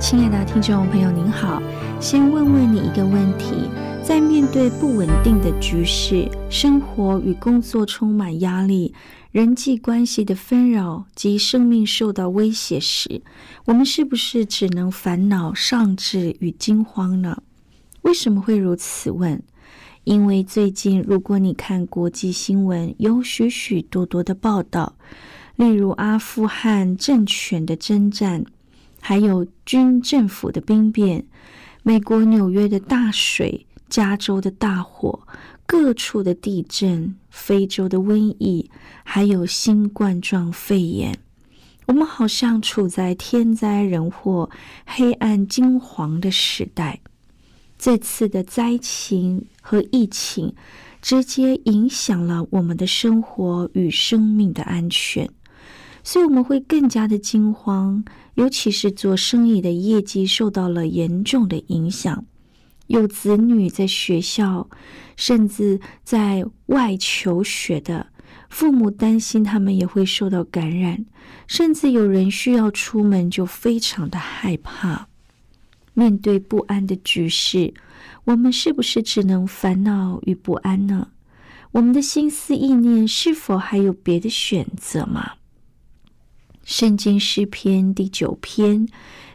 [0.00, 1.62] 亲爱的听众朋友，您好，
[2.00, 3.68] 先问问你一个问题：
[4.02, 8.94] 在面对不稳定的局势，生活与工作充满压力。
[9.30, 13.20] 人际关系的纷扰及生命受到威胁时，
[13.66, 17.42] 我们是不是只能烦恼、丧志与惊慌呢？
[18.00, 19.42] 为什么会如此问？
[20.04, 24.94] 因为最近，如果你看国际新闻，有许许多多的报道，
[25.56, 28.46] 例如阿富汗政权的征战，
[29.00, 31.26] 还有军政府的兵变，
[31.82, 35.26] 美国纽约的大水，加州的大火。
[35.66, 38.68] 各处的地震、非洲的瘟疫，
[39.04, 41.16] 还有新冠状肺炎，
[41.86, 44.50] 我们好像处在天灾人祸、
[44.84, 47.00] 黑暗惊惶的时代。
[47.78, 50.52] 这次的灾情和疫情
[51.00, 55.30] 直接影响了我们的生活与生命的安全，
[56.02, 62.24] 所以我们会更加的惊慌，尤其是做生意的业绩受到了严重的影响。
[62.86, 64.68] 有子女在学校，
[65.16, 68.06] 甚至在外求学的
[68.48, 71.04] 父母担心他们也会受到感染，
[71.46, 75.06] 甚至有人需要出门就非常的害怕。
[75.94, 77.74] 面对不安的局势，
[78.24, 81.08] 我们是不是只能烦恼与不安呢？
[81.72, 85.34] 我们的心思意念是否还有别的选择吗？
[86.70, 88.86] 圣经诗篇第九篇。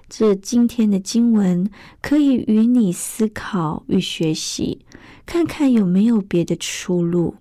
[0.07, 1.69] 这今天的经文
[2.01, 4.85] 可以与你思考与学习，
[5.25, 7.35] 看看有没有别的出路。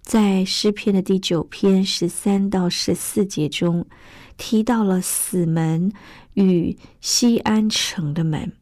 [0.00, 3.84] 在诗篇的第九篇十三到十四节中，
[4.38, 5.92] 提到了死门
[6.32, 8.54] 与西安城的门。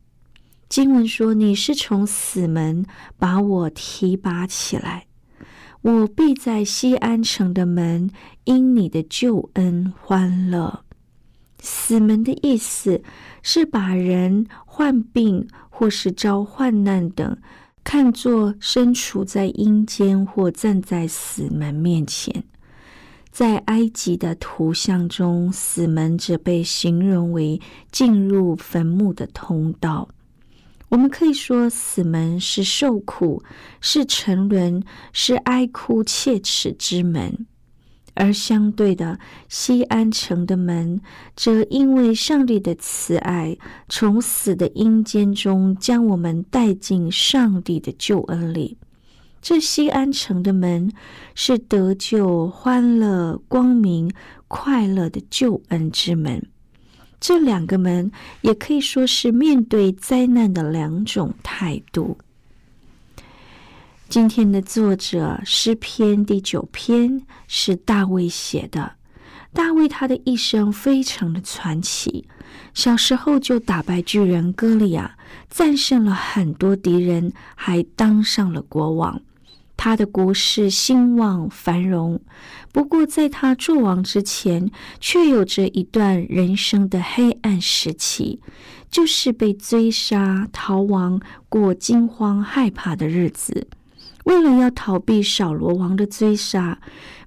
[0.69, 2.85] 经文说：“你是从死门
[3.17, 5.07] 把我提拔起来，
[5.83, 8.11] 我必在西安城的门
[8.45, 10.85] 因你的救恩欢乐。”
[11.61, 13.03] 死门的意思
[13.43, 17.37] 是把人患病或是遭患难等
[17.85, 22.43] 看作身处在阴间或站在死门面前。
[23.31, 27.61] 在埃及的图像中，死门则被形容为
[27.91, 30.09] 进入坟墓的通道。
[30.93, 33.43] 我们可以说，死门是受苦、
[33.81, 37.47] 是沉沦、是哀哭切齿之门。
[38.13, 41.01] 而相对的，西安城的门
[41.35, 43.57] 则因为上帝的慈爱，
[43.89, 48.77] 从死的阴间中将我们带进上帝的救恩里。
[49.41, 50.93] 这西安城的门
[51.35, 54.13] 是得救、欢乐、光明、
[54.47, 56.51] 快乐的救恩之门。
[57.23, 58.11] 这两个门
[58.41, 62.19] 也可以说是面对灾难的两种态度。
[64.09, 68.95] 今天的作者诗篇第九篇是大卫写的。
[69.53, 72.27] 大卫他的一生非常的传奇，
[72.75, 75.17] 小时候就打败巨人歌利亚，
[75.49, 79.23] 战胜了很多敌人，还当上了国王。
[79.85, 82.21] 他的国势兴旺繁荣。
[82.73, 84.71] 不过，在他做王之前，
[85.01, 88.39] 却有着一段人生的黑暗时期，
[88.89, 93.67] 就是被追杀、逃亡、过惊慌害怕的日子。
[94.23, 96.79] 为了要逃避扫罗王的追杀，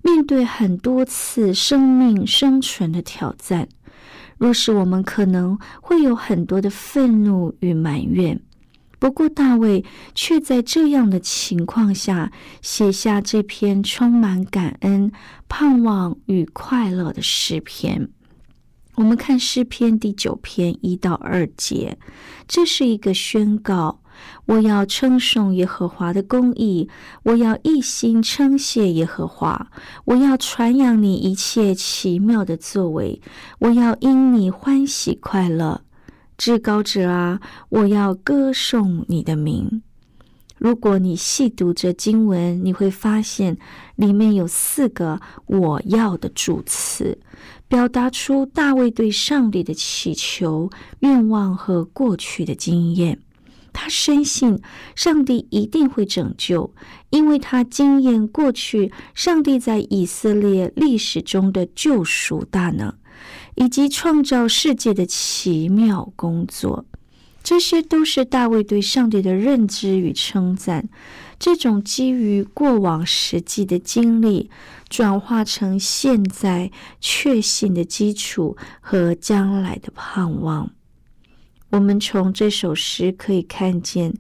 [0.02, 3.68] 面对很多次生命生存的挑战，
[4.38, 8.40] 若是我们可能会有很多的愤怒与埋怨。
[9.06, 9.86] 不过大卫
[10.16, 12.32] 却在这样的情况下
[12.64, 15.12] 写下这篇充满感恩、
[15.48, 18.10] 盼望与快乐的诗篇。
[18.96, 22.00] 我们看诗篇第九篇一到二节，
[22.48, 24.02] 这是一个宣告。
[24.48, 26.90] 我要称颂耶和华的公义，
[27.26, 29.70] 我要一心称谢耶和华，
[30.06, 33.22] 我要传扬你一切奇妙的作为，
[33.60, 35.85] 我要因你欢喜快乐。
[36.38, 37.40] 至高者啊，
[37.70, 39.82] 我要歌颂你的名。
[40.58, 43.58] 如果你细读这经文，你会发现
[43.98, 47.20] 里面有四个“我要”的主词，
[47.68, 53.20] 表达出大卫对上帝的祈求、愿望和过去的经验。
[53.74, 54.62] 他深信
[54.96, 56.74] 上帝一定会拯救，
[57.10, 62.94] 因为他经验过去上帝在以色列历史中的救赎大能。
[63.56, 66.86] 以及创造世界的奇妙工作，
[67.44, 70.88] 这些都是大卫对上帝的认知与称赞。
[71.38, 74.50] 这种基于过往实际的经历，
[74.88, 76.72] 转化成现在
[77.02, 80.72] 确信的基础和将来的盼望。
[81.72, 84.14] 我们从这首诗可以看见，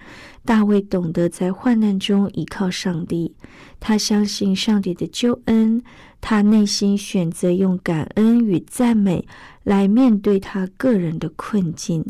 [0.43, 3.33] 大卫懂得在患难中依靠上帝，
[3.79, 5.81] 他相信上帝的救恩。
[6.27, 9.27] 他内心选择用感恩与赞美
[9.61, 12.03] 来面对他个人的困境。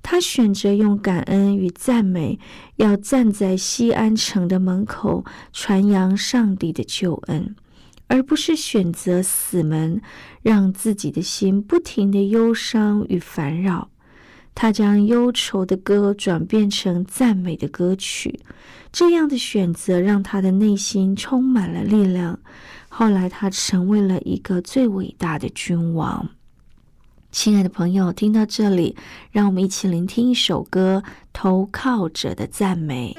[0.00, 2.38] 他选择用感恩与赞美，
[2.76, 7.54] 要站在西安城的门口传扬上帝的救恩，
[8.06, 10.00] 而不是选择死门，
[10.40, 13.89] 让自己的心不停的忧伤与烦扰。
[14.62, 18.40] 他将忧愁的歌转变成赞美的歌曲，
[18.92, 22.38] 这样的选择让他的内心充满了力量。
[22.90, 26.28] 后来，他成为了一个最伟大的君王。
[27.32, 28.94] 亲爱的朋友，听到这里，
[29.30, 31.02] 让我们一起聆听一首歌
[31.32, 33.16] 《投靠者的赞美》。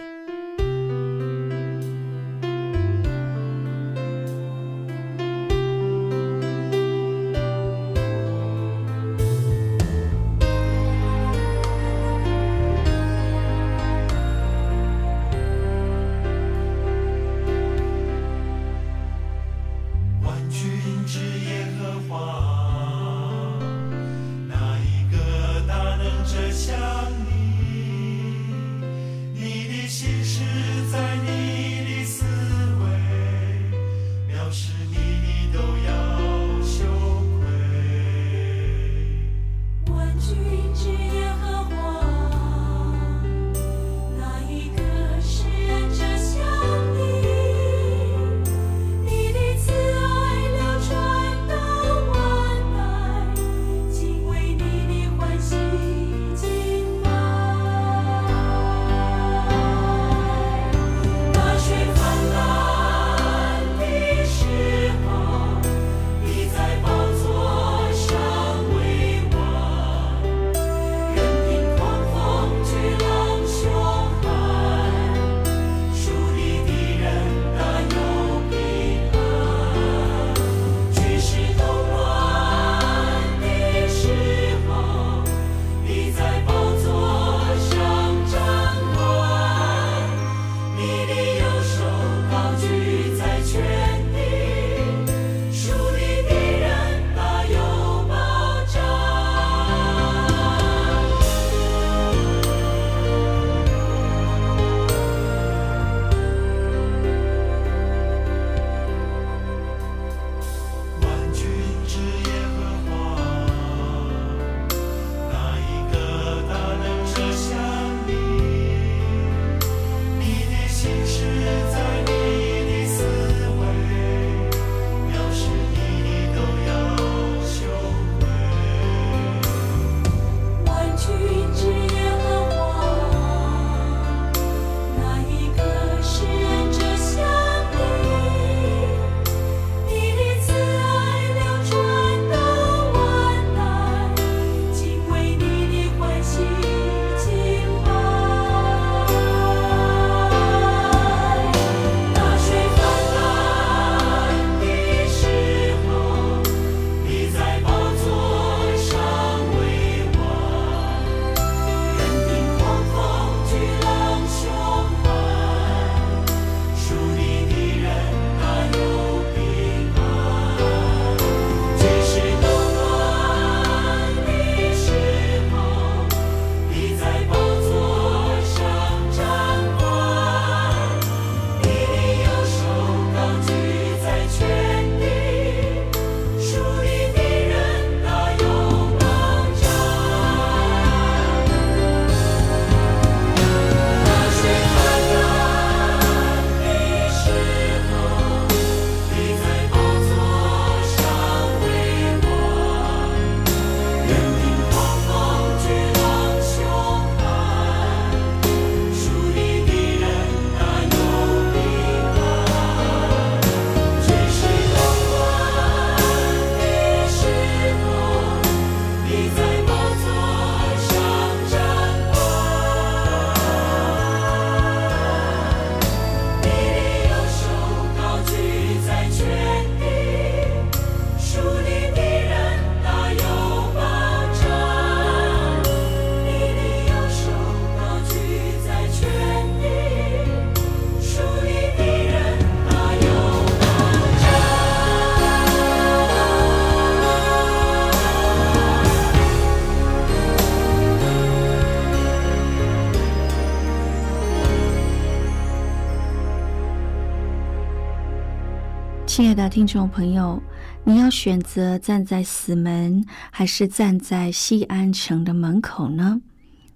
[259.14, 260.42] 亲爱的听众朋友，
[260.86, 266.22] 你要选择站在死门，还是站在西安城的门口呢？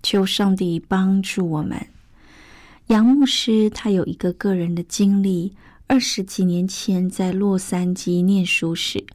[0.04, 1.88] 求上帝帮助我们。
[2.88, 5.54] 杨牧师他有一个个人的经历：
[5.88, 9.06] 二十几年前在洛杉矶念书时，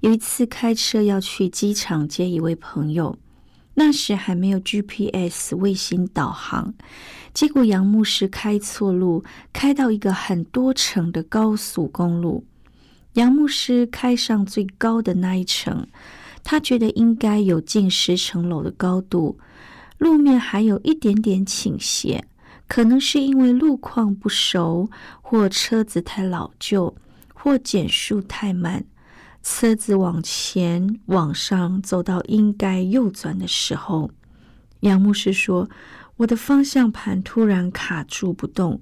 [0.00, 3.18] 有一次开车要去机场接一位朋友，
[3.74, 6.72] 那时还没有 GPS 卫星导航，
[7.34, 9.22] 结果杨牧师开错路，
[9.52, 12.42] 开到一个很多层的高速公路。
[13.14, 15.86] 杨牧师开上最高的那一层，
[16.44, 19.38] 他觉得应该有近十层楼的高度，
[19.98, 22.24] 路面还有一点点倾斜，
[22.68, 24.88] 可能是因为路况不熟，
[25.20, 26.94] 或车子太老旧，
[27.34, 28.84] 或减速太慢。
[29.42, 34.10] 车子往前往上走到应该右转的时候，
[34.80, 35.68] 杨牧师说
[36.18, 38.80] ：“我的方向盘突然卡住不动，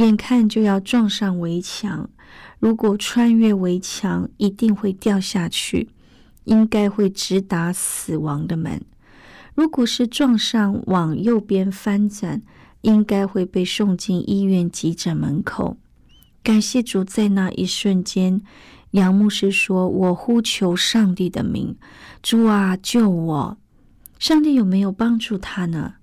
[0.00, 2.10] 眼看就要撞上围墙。”
[2.60, 5.88] 如果穿越围墙，一定会掉下去，
[6.44, 8.82] 应该会直达死亡的门。
[9.54, 12.42] 如果是撞上往右边翻转，
[12.82, 15.78] 应该会被送进医院急诊门口。
[16.42, 18.42] 感谢主，在那一瞬间，
[18.90, 21.76] 杨牧师说：“我呼求上帝的名，
[22.22, 23.58] 主啊，救我！”
[24.18, 25.94] 上帝有没有帮助他呢？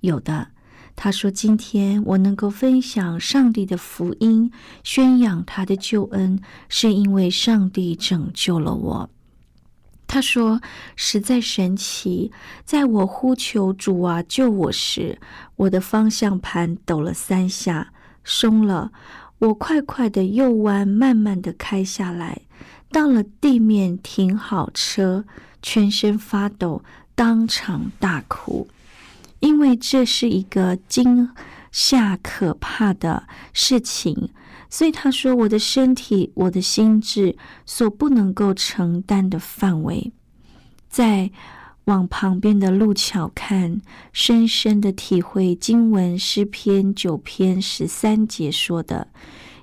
[0.00, 0.48] 有的。
[0.96, 4.50] 他说：“今天我能够分享上帝的福音，
[4.82, 9.10] 宣扬他的救恩，是因为上帝拯救了我。”
[10.08, 10.60] 他说
[10.96, 12.32] ：“实在神奇，
[12.64, 15.18] 在我呼求主啊救我时，
[15.56, 17.92] 我的方向盘抖了三下，
[18.24, 18.90] 松了。
[19.38, 22.40] 我快快的右弯，慢慢的开下来，
[22.90, 25.26] 到了地面停好车，
[25.60, 26.82] 全身发抖，
[27.14, 28.66] 当场大哭。”
[29.40, 31.30] 因为这是一个惊
[31.70, 34.30] 吓可怕的事情，
[34.70, 40.12] 所以他说：“我的身体，我的心智所不能够承担的范围。”
[40.88, 41.30] 在
[41.84, 43.80] 往旁边的路桥看，
[44.12, 49.08] 深深的体会经文诗篇九篇十三节说的：“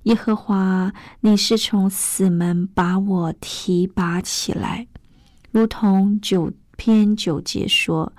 [0.03, 4.87] 耶和华，你是从死门把我提拔起来，
[5.51, 8.13] 如同九。”篇九节说：“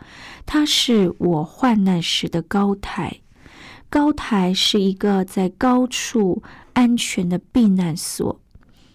[0.47, 3.21] 他是我患难时的高台，
[3.89, 6.43] 高台是一个在高处
[6.73, 8.41] 安全的避难所。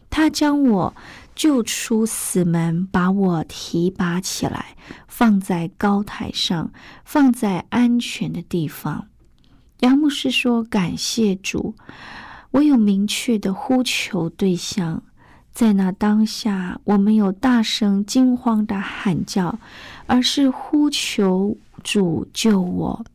[0.10, 0.96] 他将我
[1.36, 4.76] 救出死门，把我提拔起来，
[5.08, 6.72] 放在高台上，
[7.06, 9.08] 放在安全的地方。”
[9.82, 11.76] 杨牧师说：“感谢主，
[12.52, 15.04] 我有明确的呼求对象。”
[15.60, 19.60] 在那当下，我没有大声惊慌的喊叫，
[20.06, 23.06] 而是呼求主救我。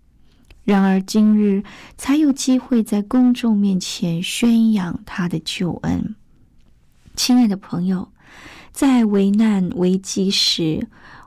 [0.63, 1.65] 然而今日
[1.97, 6.15] 才有机会在公众面前宣扬他的救恩。
[7.17, 8.07] 亲爱的朋友，
[8.73, 10.87] 在危难危机时，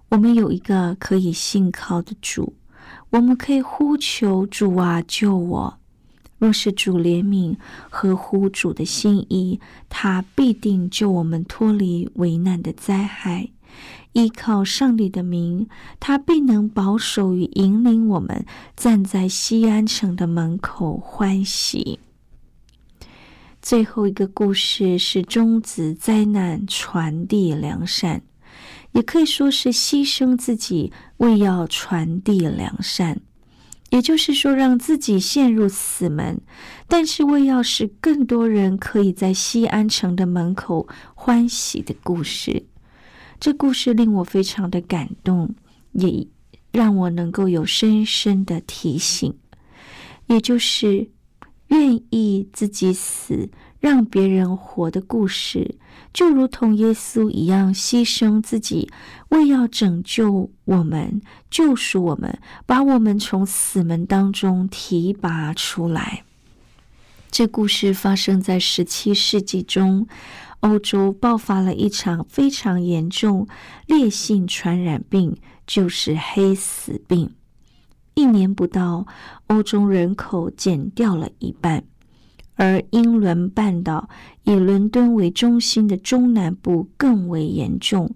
[0.09, 2.53] 我们有一个可以信靠的主，
[3.09, 5.79] 我们可以呼求主啊，救我。
[6.38, 7.56] 若是主怜悯
[7.89, 13.50] 合乎主的心意，他必定救我们脱离危难的灾害。
[14.13, 15.67] 依靠上帝的名，
[16.00, 22.00] 他必能保守与引领我们，站在西安城的门口欢喜。
[23.62, 28.22] 最后一个故事是终止灾难，传递良善，
[28.94, 33.22] 也可以说是牺牲自己，为要传递良善。
[33.89, 36.41] 也就是说，让自己陷入死门，
[36.88, 42.65] 但是为要使更多人可以在西安城的门口欢喜的故事。
[43.39, 45.56] 这故事令我非常的感动，
[45.94, 46.27] 也
[46.72, 49.38] 让我能够有深深的提醒，
[50.25, 51.10] 也就是
[51.67, 53.50] 愿意自己死。
[53.79, 55.75] 让别人活的故事，
[56.12, 58.89] 就如同耶稣一样牺牲自己，
[59.29, 66.24] 为要拯救我们、救赎我们，把我们从死门当中提拔出来。
[67.29, 70.07] 这故事发生在十七世纪中，
[70.62, 73.48] 欧洲爆发了一场非常严重
[73.86, 77.36] 烈性传染病，就是黑死病。
[78.15, 79.05] 一年不到，
[79.48, 81.84] 欧洲人口减掉了一半。
[82.57, 84.09] 而英伦半岛
[84.43, 88.13] 以伦敦为中心的中南部更为严重，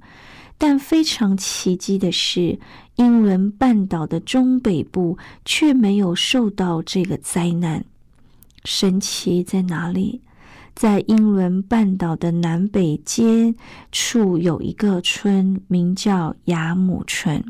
[0.58, 2.60] 但非常奇迹的是，
[2.96, 7.86] 英伦半岛的中北部却没有受到这个灾难。
[8.66, 10.22] 神奇在哪里？
[10.74, 13.54] 在英伦半岛的南北街
[13.92, 17.44] 处有一个村，名叫雅姆村。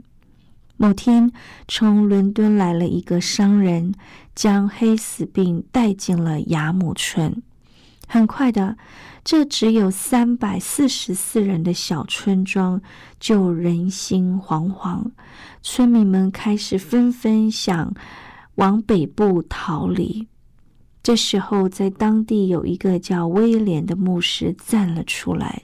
[0.82, 1.32] 某天，
[1.68, 3.94] 从伦敦来了一个商人，
[4.34, 7.44] 将黑死病带进了雅姆村。
[8.08, 8.76] 很快的，
[9.24, 12.82] 这只有三百四十四人的小村庄
[13.20, 15.12] 就人心惶惶，
[15.62, 17.94] 村民们开始纷纷想
[18.56, 20.28] 往北部逃离。
[21.04, 25.62] 这时候，在当地有一个叫威廉的牧师站了出来，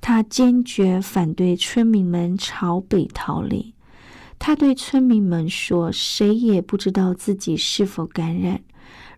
[0.00, 3.72] 他坚决反对村民们朝北逃离。
[4.38, 8.60] 他对村民们说：“谁也不知道自己是否感染，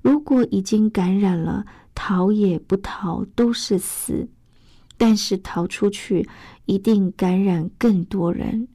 [0.02, 4.26] 如果已经感染了。”逃也不逃都是死，
[4.96, 6.26] 但是逃出去
[6.64, 8.68] 一定感染更多人。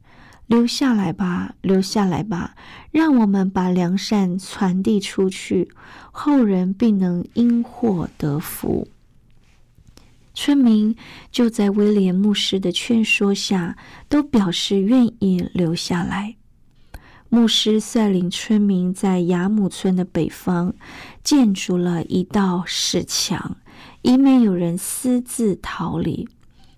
[0.46, 2.54] 留下来吧，留下来吧，
[2.92, 5.68] 让我们把良善传递出去，
[6.12, 8.88] 后人必能因祸得福。
[10.36, 10.96] 村民
[11.32, 13.78] 就在威廉牧师的劝说下，
[14.08, 16.36] 都表示愿意留下来。
[17.30, 20.76] 牧师率领村民在雅姆村的北方
[21.24, 23.58] 建筑了一道石墙，
[24.04, 26.30] 以免有人私自逃离，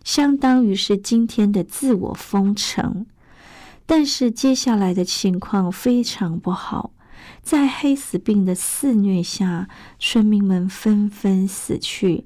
[0.03, 3.05] 相当于是今天的自我封城。
[3.85, 6.91] 但是接下来的情况非常不好，
[7.41, 9.67] 在黑死病的肆虐下，
[9.99, 12.25] 村民们纷纷死去。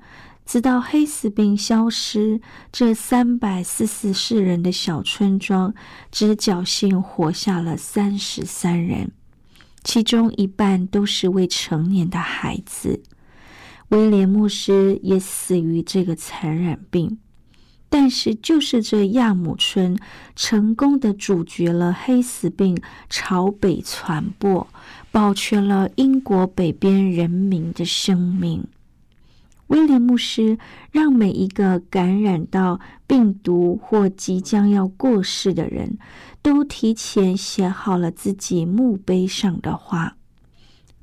[0.52, 2.42] 直到黑死病消失，
[2.74, 5.74] 这三百四十四人的小村庄
[6.12, 9.12] 只侥幸活下了三十三人，
[9.82, 13.02] 其中一半都是未成年的孩子。
[13.92, 17.18] 威廉牧师也死于这个传染病。
[17.88, 19.98] 但是，就是这亚姆村
[20.36, 22.78] 成功的阻绝了黑死病
[23.10, 24.68] 朝北传播，
[25.12, 28.66] 保全了英国北边人民的生命。
[29.72, 30.58] 威廉牧师
[30.92, 35.98] 让每一个感染到病毒或即将要过世的人
[36.42, 40.18] 都提前写好了自己墓碑上的话。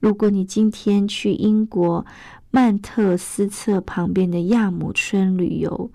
[0.00, 2.04] 如果你今天去英国
[2.50, 5.90] 曼特斯特旁边的亚姆村旅游，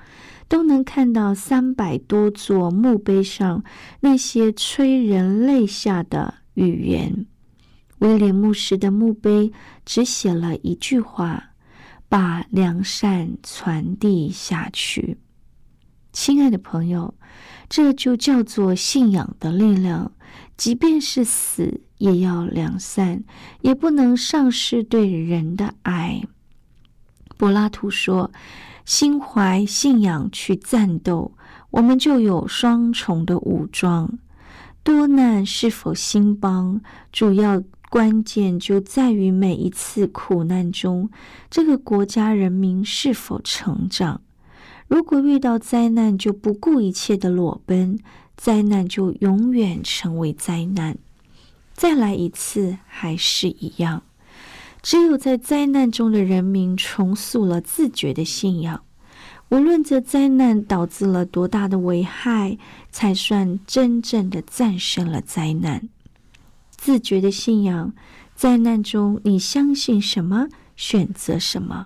[0.48, 3.64] 都能看到三百多座墓碑上
[4.00, 7.28] 那些催人泪下的语言。
[8.00, 9.52] 威廉牧师的墓碑
[9.86, 11.52] 只写了一句话。
[12.14, 15.18] 把良善传递下去，
[16.12, 17.16] 亲爱的朋友，
[17.68, 20.12] 这就叫做信仰的力量。
[20.56, 23.24] 即便是死，也要良善，
[23.62, 26.22] 也不能丧失对人的爱。
[27.36, 28.32] 柏拉图说
[28.86, 31.36] ：“心怀信仰去战斗，
[31.72, 34.20] 我们就有双重的武装。
[34.84, 36.80] 多难是否兴邦，
[37.12, 41.12] 主要。”关键就在于每一次苦难中，
[41.52, 44.22] 这个国家人民是否成长。
[44.88, 48.00] 如果遇到灾难就不顾一切的裸奔，
[48.36, 50.98] 灾难就永远成为灾难。
[51.76, 54.02] 再来一次还是一样。
[54.82, 58.82] 只有在灾难中的人民重塑了自觉的信仰，
[59.50, 62.58] 无论这灾难导致了多大的危害，
[62.90, 65.88] 才算真正的战胜了灾难。
[66.84, 67.94] 自觉的信仰，
[68.36, 71.86] 灾难中你相信什么，选择什么。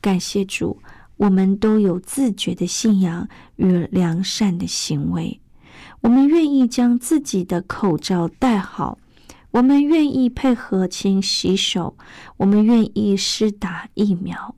[0.00, 0.82] 感谢主，
[1.18, 5.40] 我们都有自觉的信仰与良善的行为。
[6.00, 8.98] 我们愿意将自己的口罩戴好，
[9.52, 11.96] 我们愿意配合勤洗手，
[12.38, 14.56] 我们愿意施打疫苗，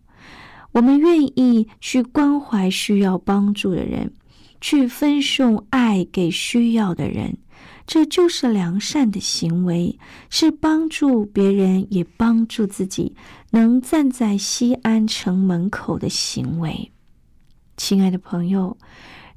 [0.72, 4.14] 我们愿意去关怀需要帮助的人，
[4.58, 7.36] 去分送爱给需要的人。
[7.90, 9.98] 这就是良善的行为，
[10.28, 13.16] 是帮助别人也帮助自己，
[13.50, 16.92] 能站在西安城门口的行为。
[17.76, 18.78] 亲爱的朋友，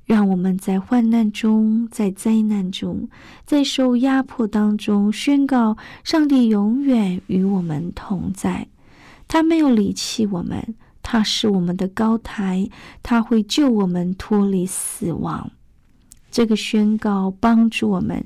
[0.06, 3.10] 让我们在患难中，在灾难中，
[3.44, 8.68] 在受压迫当中，宣告上帝永远与我们同在。
[9.28, 12.70] 他没有离弃我们，他是我们的高台，
[13.02, 15.50] 他会救我们脱离死亡。
[16.34, 18.26] 这个宣告帮助我们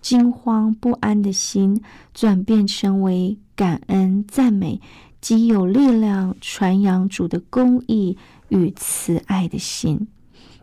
[0.00, 1.82] 惊慌不安的心
[2.14, 4.80] 转变成为感恩赞美，
[5.20, 8.16] 极有力量传扬主的公义
[8.48, 10.06] 与慈爱的心，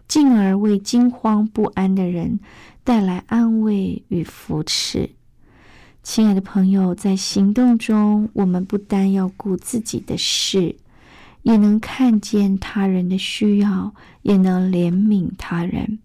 [0.07, 2.39] 进而为惊慌不安的人
[2.85, 5.09] 带来安慰与扶持。
[6.01, 10.77] 亲爱的朋友，在行动中，我们不单要顾自己的事，
[11.41, 15.99] 也能看见他人的需要，也能怜悯他人。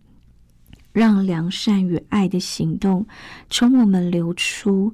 [0.92, 3.06] 让良善与爱的行动
[3.48, 4.92] 从我们流出，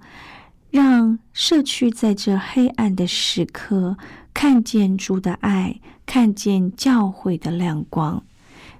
[0.71, 3.97] 让社区在这黑暗的时刻
[4.35, 8.23] 看见主的爱，看见教会的亮光。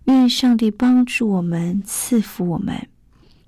[0.05, 2.89] 愿上帝帮助我们，赐福我们。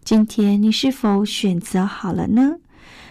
[0.03, 2.57] 今天你是否选择好了呢？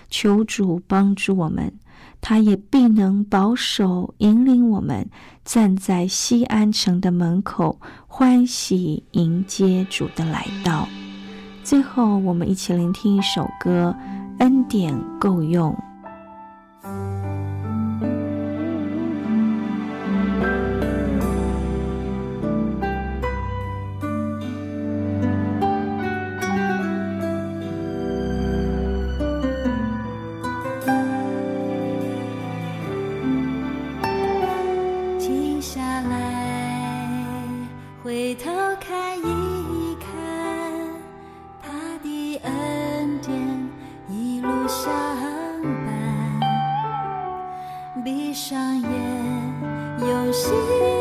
[0.10, 1.74] 求主帮助我们，
[2.22, 5.10] 他也必能保守引领我们
[5.46, 10.88] 站在西安城的门口，欢喜迎接主的来到。
[11.64, 13.96] 最后，我们一起聆听一首歌，
[14.40, 15.72] 《恩典够用》。
[50.00, 50.97] 有幸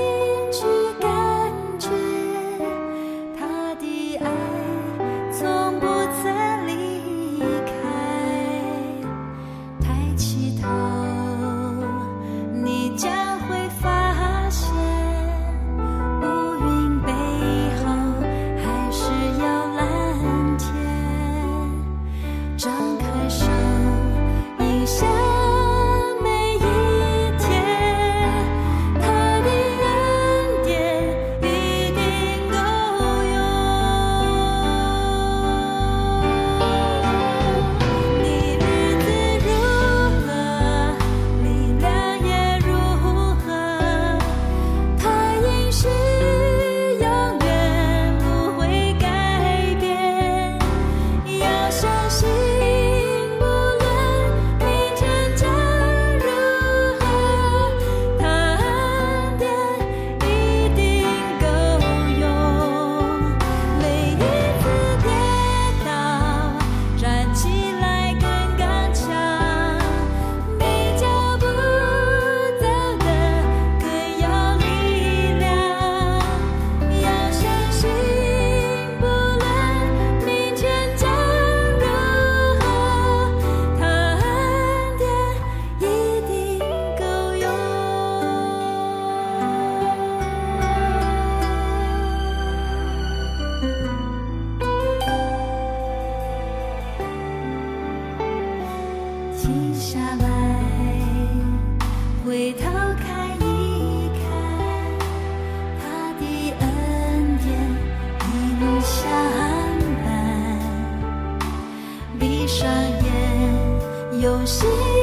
[114.46, 114.95] 心。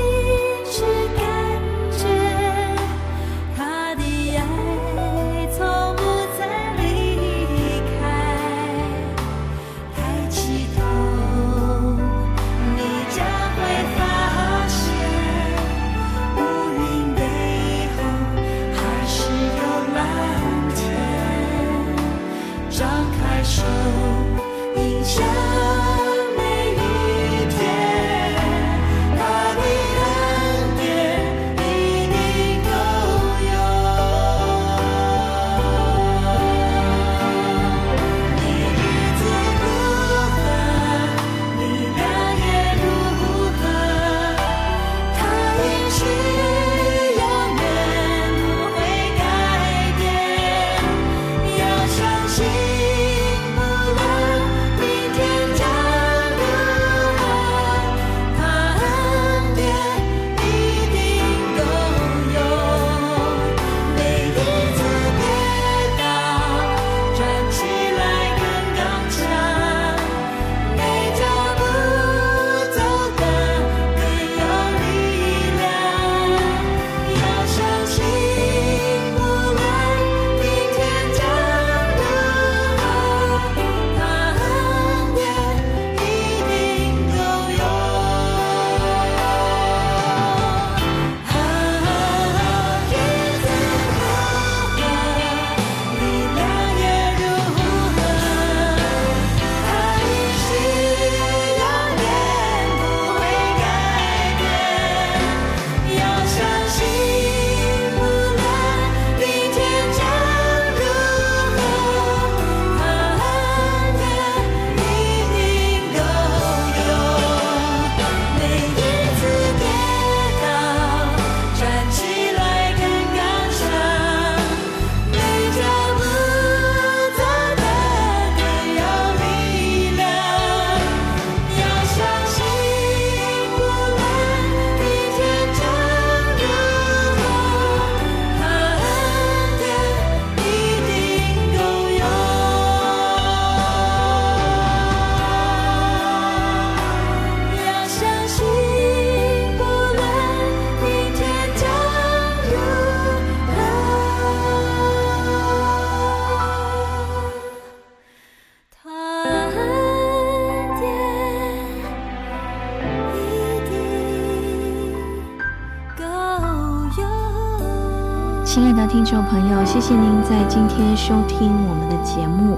[168.87, 172.57] 听众朋友，谢谢您在今天收听我们的节目。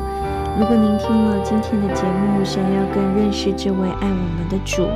[0.59, 4.88] 如果您听了今天的节目，想要更认识这位爱我们的主，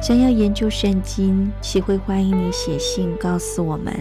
[0.00, 3.94] 想要研究圣经，岂会欢迎你写信告诉我们。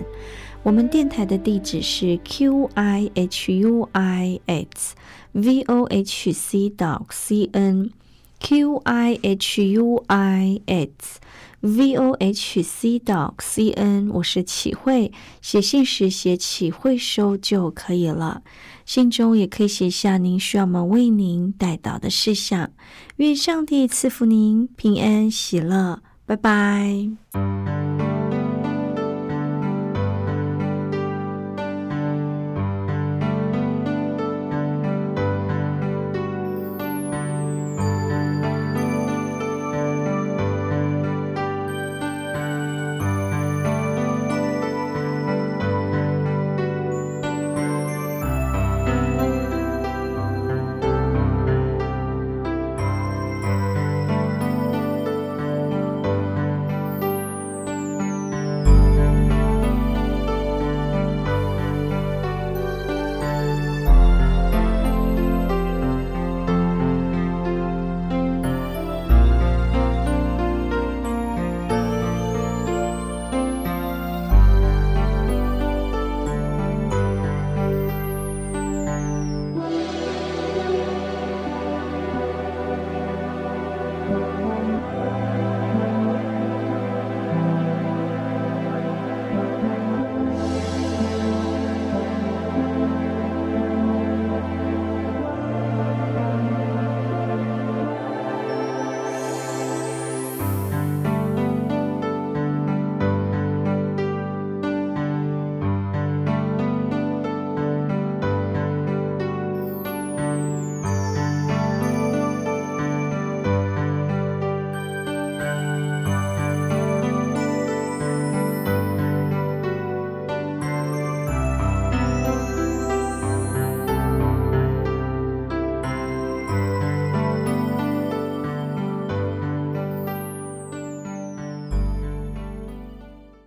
[0.63, 4.95] 我们电台的地址是 q i h u i x
[5.33, 7.91] v o h c dot c n
[8.39, 11.19] q i h u i x
[11.61, 14.09] v o h c dot c n。
[14.09, 18.41] 我是启慧，写信时写启慧收就可以了。
[18.85, 22.71] 信中也可以写下您需要我们为您带到的事项。
[23.17, 26.01] 愿上帝赐福您平安喜乐。
[26.25, 27.56] 拜拜。